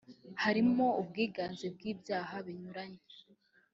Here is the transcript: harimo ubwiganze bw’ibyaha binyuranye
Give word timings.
harimo 0.43 0.85
ubwiganze 1.01 1.65
bw’ibyaha 1.75 2.35
binyuranye 2.45 3.03